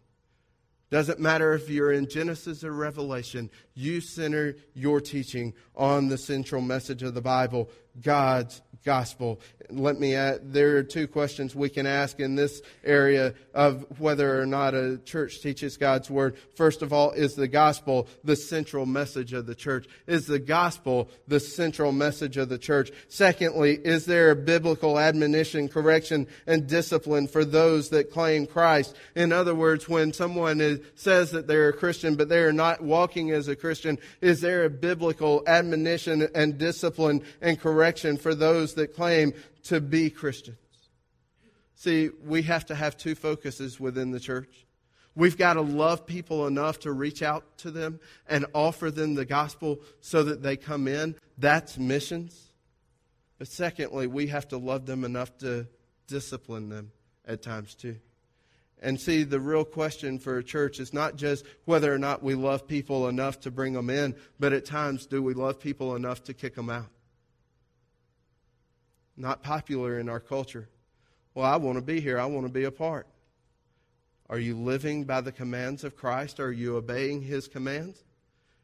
[0.89, 6.61] Doesn't matter if you're in Genesis or Revelation, you center your teaching on the central
[6.61, 7.69] message of the Bible,
[8.01, 9.39] God's gospel.
[9.69, 14.41] Let me add, there are two questions we can ask in this area of whether
[14.41, 16.37] or not a church teaches God's word.
[16.55, 19.87] First of all, is the gospel the central message of the church?
[20.07, 22.91] Is the gospel the central message of the church?
[23.07, 28.95] Secondly, is there a biblical admonition, correction, and discipline for those that claim Christ?
[29.15, 32.81] In other words, when someone is, says that they're a Christian, but they are not
[32.81, 38.70] walking as a Christian, is there a biblical admonition and discipline and correction for those
[38.75, 40.57] that claim to be Christians.
[41.75, 44.67] See, we have to have two focuses within the church.
[45.15, 49.25] We've got to love people enough to reach out to them and offer them the
[49.25, 51.15] gospel so that they come in.
[51.37, 52.51] That's missions.
[53.37, 55.67] But secondly, we have to love them enough to
[56.07, 56.91] discipline them
[57.25, 57.97] at times too.
[58.81, 62.33] And see, the real question for a church is not just whether or not we
[62.33, 66.23] love people enough to bring them in, but at times, do we love people enough
[66.25, 66.89] to kick them out?
[69.17, 70.69] Not popular in our culture.
[71.33, 72.19] Well, I want to be here.
[72.19, 73.07] I want to be a part.
[74.29, 76.39] Are you living by the commands of Christ?
[76.39, 78.03] Are you obeying his commands?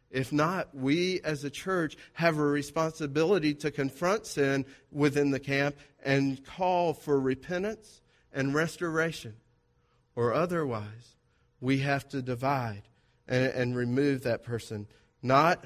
[0.09, 5.75] If not, we as a church have a responsibility to confront sin within the camp
[6.03, 9.35] and call for repentance and restoration.
[10.15, 11.17] Or otherwise,
[11.59, 12.83] we have to divide
[13.27, 14.87] and, and remove that person.
[15.21, 15.65] Not,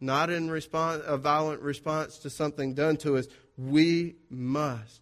[0.00, 5.00] not in response, a violent response to something done to us, we must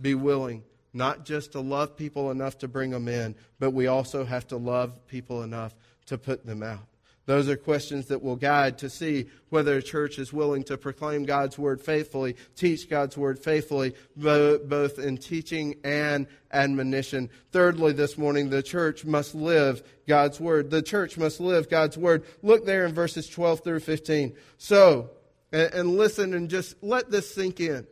[0.00, 4.24] be willing not just to love people enough to bring them in, but we also
[4.24, 5.74] have to love people enough
[6.06, 6.86] to put them out.
[7.26, 11.24] Those are questions that will guide to see whether a church is willing to proclaim
[11.24, 17.28] God's word faithfully, teach God's word faithfully, both in teaching and admonition.
[17.50, 20.70] Thirdly, this morning, the church must live God's word.
[20.70, 22.24] The church must live God's word.
[22.42, 24.36] Look there in verses 12 through 15.
[24.56, 25.10] So,
[25.50, 27.88] and listen and just let this sink in.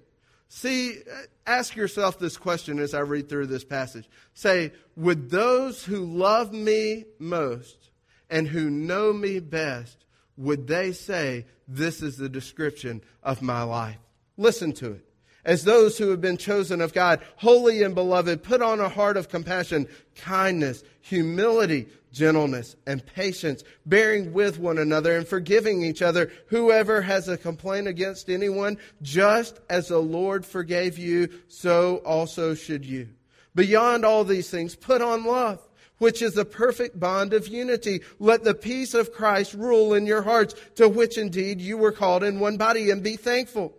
[0.49, 0.99] See,
[1.47, 4.09] ask yourself this question as I read through this passage.
[4.35, 7.91] Say, would those who love me most
[8.31, 10.05] and who know me best,
[10.37, 13.99] would they say, this is the description of my life?
[14.37, 15.05] Listen to it.
[15.45, 19.17] As those who have been chosen of God, holy and beloved, put on a heart
[19.17, 26.33] of compassion, kindness, humility, gentleness, and patience, bearing with one another and forgiving each other.
[26.47, 32.87] Whoever has a complaint against anyone, just as the Lord forgave you, so also should
[32.87, 33.09] you.
[33.55, 35.61] Beyond all these things, put on love
[35.99, 38.01] which is the perfect bond of unity.
[38.19, 42.25] Let the peace of Christ rule in your hearts, to which indeed you were called
[42.25, 43.75] in one body, and be thankful.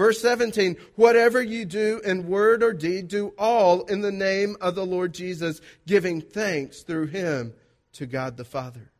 [0.00, 4.74] Verse 17, whatever you do in word or deed, do all in the name of
[4.74, 7.52] the Lord Jesus, giving thanks through him
[7.92, 8.92] to God the Father.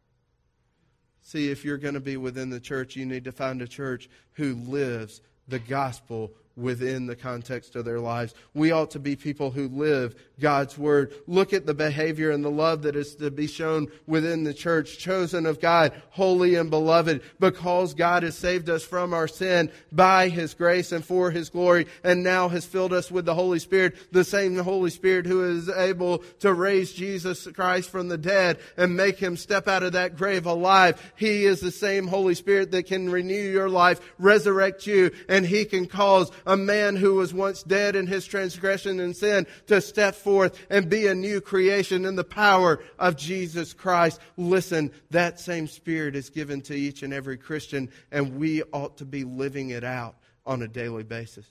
[1.23, 4.11] See, if you're going to be within the church, you need to find a church
[4.33, 8.35] who lives the gospel within the context of their lives.
[8.55, 11.15] We ought to be people who live God's word.
[11.27, 14.99] Look at the behavior and the love that is to be shown within the church,
[14.99, 20.29] chosen of God, holy and beloved, because God has saved us from our sin by
[20.29, 24.13] his grace and for his glory, and now has filled us with the Holy Spirit,
[24.13, 28.97] the same Holy Spirit who is able to raise Jesus Christ from the dead and
[28.97, 31.13] make him step out of that grave alive.
[31.17, 35.65] He is the same Holy Spirit that can renew your life, resurrect you, and he
[35.65, 40.15] can cause a man who was once dead in his transgression and sin to step
[40.15, 44.21] forth and be a new creation in the power of Jesus Christ.
[44.37, 49.05] Listen, that same spirit is given to each and every Christian, and we ought to
[49.05, 50.17] be living it out
[50.47, 51.47] on a daily basis.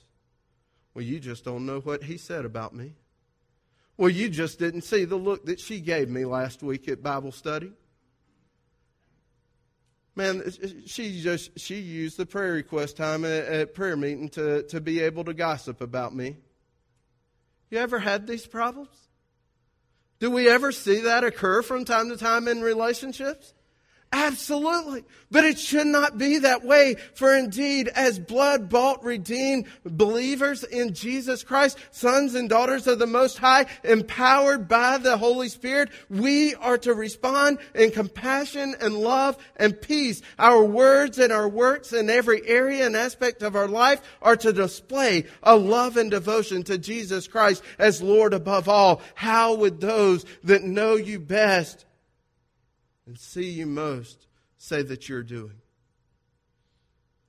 [0.94, 2.94] Well, you just don't know what he said about me.
[3.96, 7.32] Well, you just didn't see the look that she gave me last week at Bible
[7.32, 7.72] study.
[10.16, 10.42] Man,
[10.86, 15.00] she just she used the prayer request time at, at prayer meeting to, to be
[15.00, 16.36] able to gossip about me.
[17.70, 19.08] You ever had these problems?
[20.18, 23.54] Do we ever see that occur from time to time in relationships?
[24.12, 25.04] Absolutely.
[25.30, 26.96] But it should not be that way.
[27.14, 33.06] For indeed, as blood bought, redeemed believers in Jesus Christ, sons and daughters of the
[33.06, 39.38] Most High, empowered by the Holy Spirit, we are to respond in compassion and love
[39.56, 40.22] and peace.
[40.40, 44.52] Our words and our works in every area and aspect of our life are to
[44.52, 49.02] display a love and devotion to Jesus Christ as Lord above all.
[49.14, 51.86] How would those that know you best
[53.10, 55.60] and see you most say that you're doing?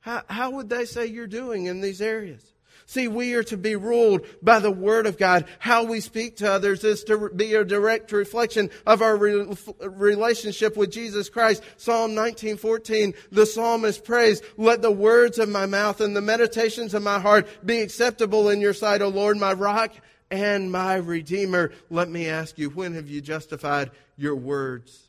[0.02, 2.54] How, how would they say you're doing in these areas?
[2.86, 5.46] See, we are to be ruled by the Word of God.
[5.58, 10.78] How we speak to others is to be a direct reflection of our re- relationship
[10.78, 11.64] with Jesus Christ.
[11.78, 17.02] Psalm 19:14, the psalmist prays, "Let the words of my mouth and the meditations of
[17.02, 19.96] my heart be acceptable in your sight, O Lord, my rock
[20.30, 25.08] and my redeemer." Let me ask you, when have you justified your words?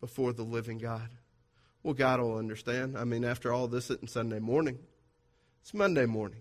[0.00, 1.08] Before the living God?
[1.82, 2.98] Well, God will understand.
[2.98, 4.78] I mean, after all this isn't Sunday morning,
[5.62, 6.40] it's Monday morning.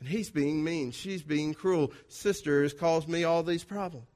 [0.00, 0.90] And he's being mean.
[0.90, 1.92] She's being cruel.
[2.08, 4.06] Sister has caused me all these problems.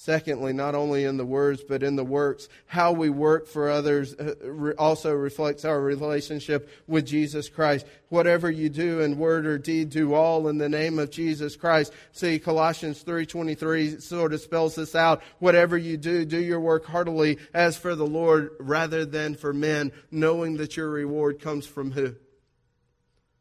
[0.00, 4.14] Secondly, not only in the words, but in the works, how we work for others
[4.14, 7.84] uh, also reflects our relationship with Jesus Christ.
[8.08, 11.92] Whatever you do in word or deed, do all in the name of Jesus Christ.
[12.12, 15.20] See, Colossians 3.23 sort of spells this out.
[15.40, 19.90] Whatever you do, do your work heartily as for the Lord rather than for men,
[20.12, 22.14] knowing that your reward comes from who?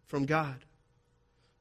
[0.08, 0.66] From God.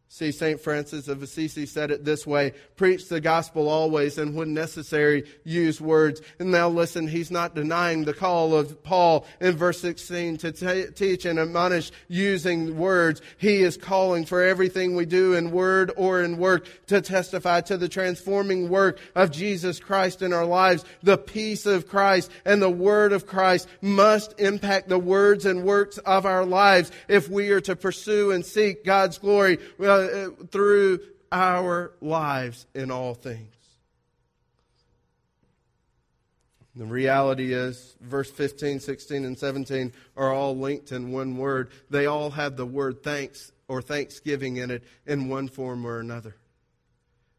[0.08, 0.60] See, St.
[0.60, 5.80] Francis of Assisi said it this way preach the gospel always, and when necessary, use
[5.80, 6.22] words.
[6.38, 10.92] And now listen, he's not denying the call of Paul in verse 16 to t-
[10.94, 13.20] teach and admonish using words.
[13.38, 17.76] He is calling for everything we do in word or in work to testify to
[17.76, 20.84] the transforming work of Jesus Christ in our lives.
[21.02, 25.98] The peace of Christ and the word of Christ must impact the words and works
[25.98, 29.58] of our lives if we are to pursue and seek God's glory.
[29.78, 31.00] Well, uh, through
[31.32, 33.52] our lives in all things.
[36.76, 41.70] The reality is, verse 15, 16, and 17 are all linked in one word.
[41.88, 46.36] They all have the word thanks or thanksgiving in it in one form or another.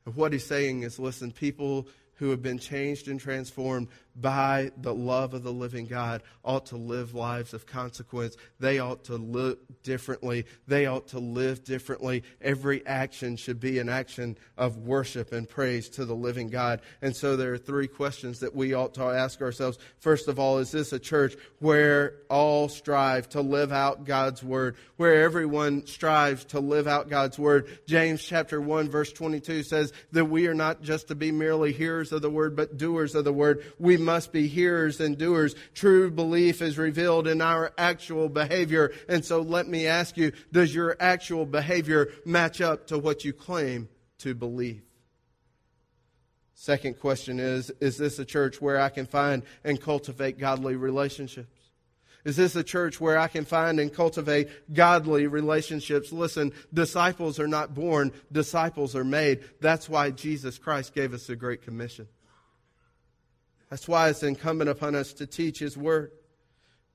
[0.05, 3.89] And what he's saying is listen, people who have been changed and transformed
[4.19, 8.35] by the love of the living God ought to live lives of consequence.
[8.59, 10.45] They ought to look differently.
[10.67, 12.23] They ought to live differently.
[12.41, 16.81] Every action should be an action of worship and praise to the living God.
[17.01, 19.77] And so there are three questions that we ought to ask ourselves.
[19.99, 24.77] First of all, is this a church where all strive to live out God's word,
[24.95, 27.79] where everyone strives to live out God's word?
[27.85, 32.11] James chapter 1 verse 22 says that we are not just to be merely hearers
[32.11, 33.63] of the word, but doers of the word.
[33.77, 35.53] We must be hearers and doers.
[35.73, 38.93] True belief is revealed in our actual behavior.
[39.09, 43.33] And so let me ask you, does your actual behavior match up to what you
[43.33, 43.89] claim
[44.19, 44.81] to believe?
[46.55, 51.57] Second question is Is this a church where I can find and cultivate godly relationships?
[52.23, 56.13] Is this a church where I can find and cultivate godly relationships?
[56.13, 59.43] Listen, disciples are not born, disciples are made.
[59.59, 62.07] That's why Jesus Christ gave us a great commission.
[63.69, 66.11] That's why it's incumbent upon us to teach His Word.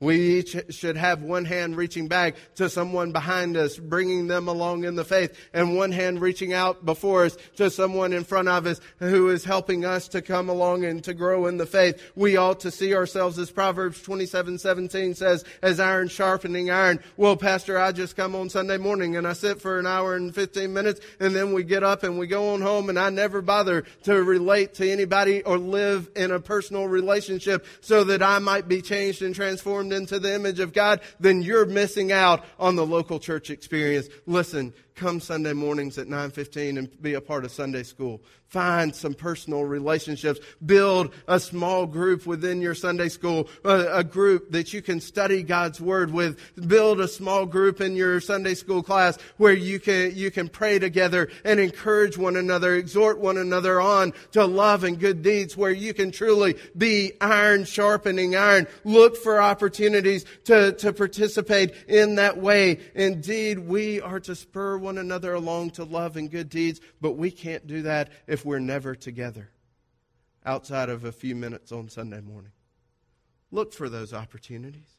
[0.03, 4.83] We each should have one hand reaching back to someone behind us, bringing them along
[4.83, 8.67] in the faith, and one hand reaching out before us to someone in front of
[8.67, 12.03] us who is helping us to come along and to grow in the faith.
[12.17, 16.99] We ought to see ourselves as Proverbs 27, 17 says, as iron sharpening iron.
[17.17, 20.35] Well, Pastor, I just come on Sunday morning and I sit for an hour and
[20.35, 23.41] 15 minutes and then we get up and we go on home and I never
[23.41, 28.67] bother to relate to anybody or live in a personal relationship so that I might
[28.67, 32.87] be changed and transformed into the image of God, then you're missing out on the
[32.87, 34.09] local church experience.
[34.27, 38.23] Listen, come Sunday mornings at 9:15 and be a part of Sunday school.
[38.49, 40.39] Find some personal relationships.
[40.65, 45.43] Build a small group within your Sunday school, a, a, group that you can study
[45.43, 46.39] God's word with.
[46.69, 50.79] Build a small group in your Sunday school class where you can you can pray
[50.79, 55.71] together and encourage one another, exhort one another on to love and good deeds where
[55.71, 58.67] you can truly be iron sharpening iron.
[58.85, 62.81] Look for opportunities to, to participate in that way.
[62.95, 67.31] Indeed, we are to spur one another along to love and good deeds, but we
[67.31, 69.51] can't do that if we're never together
[70.45, 72.53] outside of a few minutes on Sunday morning.
[73.51, 74.99] Look for those opportunities.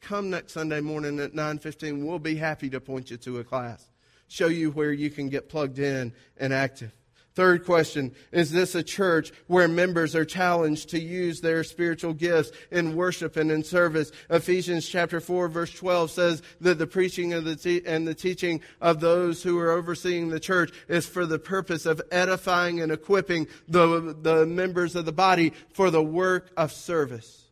[0.00, 2.04] Come next Sunday morning at 9:15.
[2.04, 3.88] We'll be happy to point you to a class.
[4.26, 6.92] Show you where you can get plugged in and active.
[7.34, 12.52] Third question Is this a church where members are challenged to use their spiritual gifts
[12.70, 14.12] in worship and in service?
[14.28, 18.60] Ephesians chapter 4, verse 12 says that the preaching of the te- and the teaching
[18.80, 23.46] of those who are overseeing the church is for the purpose of edifying and equipping
[23.66, 27.46] the, the members of the body for the work of service,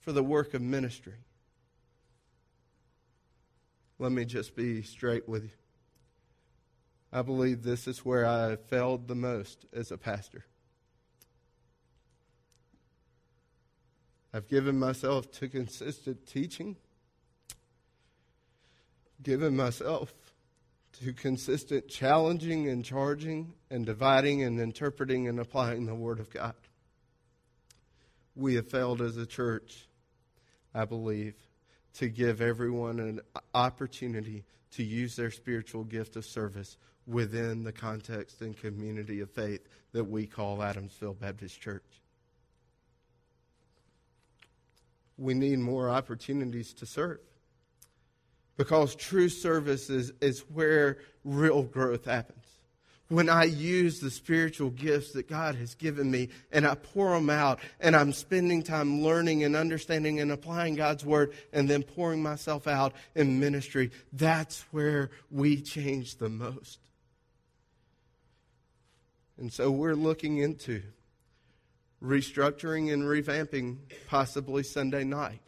[0.00, 1.14] for the work of ministry.
[4.00, 5.61] Let me just be straight with you.
[7.12, 10.44] I believe this is where I failed the most as a pastor.
[14.32, 16.76] I've given myself to consistent teaching,
[19.22, 20.14] given myself
[21.00, 26.54] to consistent challenging and charging and dividing and interpreting and applying the Word of God.
[28.34, 29.86] We have failed as a church,
[30.74, 31.34] I believe,
[31.94, 33.20] to give everyone an
[33.52, 39.66] opportunity to use their spiritual gift of service within the context and community of faith
[39.92, 41.84] that we call Adamsville Baptist Church.
[45.18, 47.20] We need more opportunities to serve
[48.56, 52.41] because true service is, is where real growth happens.
[53.12, 57.28] When I use the spiritual gifts that God has given me and I pour them
[57.28, 62.22] out and I'm spending time learning and understanding and applying God's word and then pouring
[62.22, 66.78] myself out in ministry, that's where we change the most.
[69.36, 70.82] And so we're looking into
[72.02, 73.76] restructuring and revamping
[74.08, 75.42] possibly Sunday night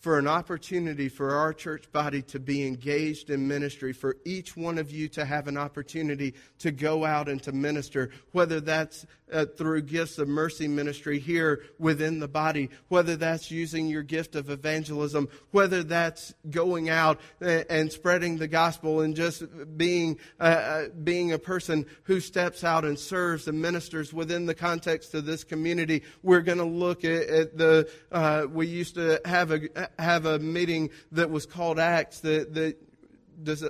[0.00, 4.78] for an opportunity for our church body to be engaged in ministry, for each one
[4.78, 9.44] of you to have an opportunity to go out and to minister, whether that's uh,
[9.44, 14.50] through gifts of mercy ministry here within the body, whether that's using your gift of
[14.50, 19.42] evangelism, whether that's going out and, and spreading the gospel and just
[19.76, 24.54] being, uh, uh, being a person who steps out and serves and ministers within the
[24.54, 26.02] context of this community.
[26.22, 30.38] We're going to look at, at the, uh, we used to have a, have a
[30.38, 32.76] meeting that was called Acts that, that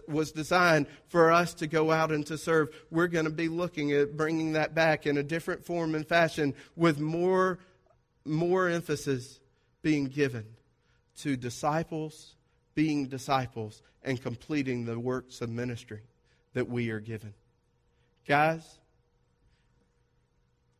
[0.08, 2.70] was designed for us to go out and to serve.
[2.90, 6.54] We're going to be looking at bringing that back in a different form and fashion
[6.76, 7.58] with more,
[8.24, 9.40] more emphasis
[9.82, 10.46] being given
[11.18, 12.36] to disciples
[12.78, 16.00] being disciples and completing the works of ministry
[16.54, 17.34] that we are given.
[18.24, 18.78] Guys,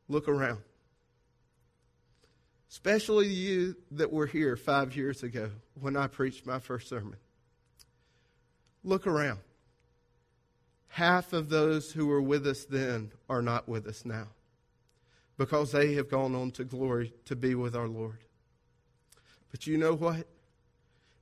[0.07, 0.61] look around
[2.71, 5.51] especially you that were here five years ago
[5.81, 7.17] when I preached my first sermon.
[8.85, 9.41] Look around.
[10.89, 14.29] Half of those who were with us then are not with us now
[15.37, 18.19] because they have gone on to glory to be with our Lord.
[19.51, 20.27] But you know what?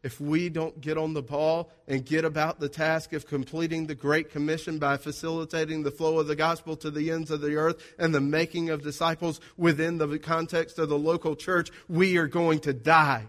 [0.06, 3.94] If we don't get on the ball and get about the task of completing the
[3.96, 7.82] Great Commission by facilitating the flow of the gospel to the ends of the earth
[7.98, 12.60] and the making of disciples within the context of the local church, we are going
[12.60, 13.26] to die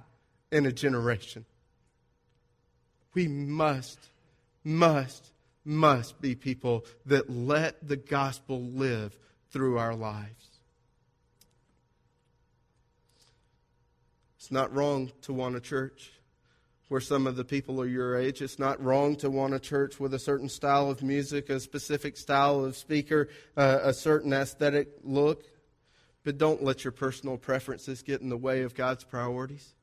[0.52, 1.46] in a generation.
[3.16, 3.98] We must,
[4.64, 5.32] must,
[5.66, 9.18] must be people that let the gospel live
[9.50, 10.60] through our lives.
[14.38, 16.12] It's not wrong to want a church
[16.88, 18.42] where some of the people are your age.
[18.42, 22.16] It's not wrong to want a church with a certain style of music, a specific
[22.18, 23.28] style of speaker,
[23.58, 25.44] uh, a certain aesthetic look.
[26.24, 29.74] But don't let your personal preferences get in the way of God's priorities.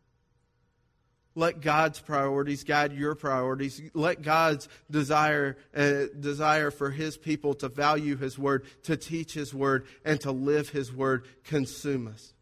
[1.34, 3.82] let God's priorities guide your priorities.
[3.92, 9.52] Let God's desire uh, desire for His people to value His word, to teach His
[9.52, 12.34] word, and to live His word consume us.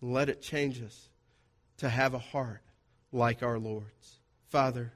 [0.00, 1.08] Let it change us
[1.78, 2.62] to have a heart
[3.12, 4.18] like our Lord's.
[4.48, 4.92] Father,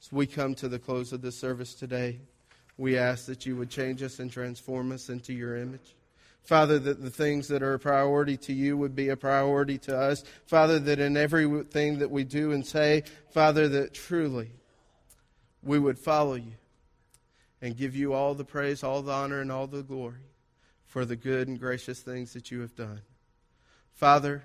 [0.00, 2.20] as we come to the close of this service today,
[2.78, 5.94] we ask that you would change us and transform us into your image.
[6.42, 9.96] Father, that the things that are a priority to you would be a priority to
[9.96, 10.24] us.
[10.46, 14.50] Father, that in everything that we do and say, Father, that truly
[15.62, 16.54] we would follow you
[17.60, 20.16] and give you all the praise, all the honor, and all the glory
[20.84, 23.00] for the good and gracious things that you have done.
[23.94, 24.42] Father,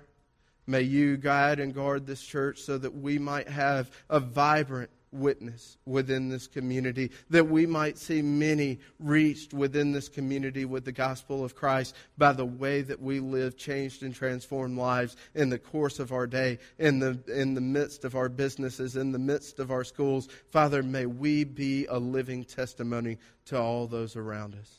[0.68, 5.78] may you guide and guard this church so that we might have a vibrant witness
[5.86, 11.44] within this community, that we might see many reached within this community with the gospel
[11.44, 15.98] of Christ by the way that we live changed and transformed lives in the course
[15.98, 19.70] of our day, in the, in the midst of our businesses, in the midst of
[19.70, 20.28] our schools.
[20.50, 24.74] Father, may we be a living testimony to all those around us.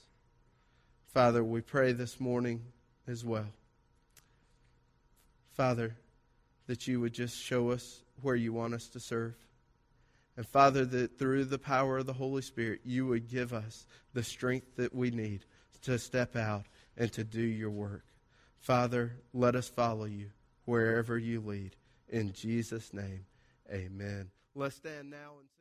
[1.13, 2.61] Father, we pray this morning
[3.07, 3.47] as well.
[5.59, 5.93] Father,
[6.67, 9.35] that you would just show us where you want us to serve.
[10.37, 14.23] And Father, that through the power of the Holy Spirit, you would give us the
[14.23, 15.43] strength that we need
[15.81, 18.05] to step out and to do your work.
[18.61, 20.29] Father, let us follow you
[20.63, 21.75] wherever you lead.
[22.07, 23.25] In Jesus' name,
[23.69, 24.29] amen.
[24.55, 25.58] Let's stand now and